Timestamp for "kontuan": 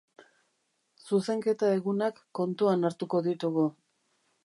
2.43-2.91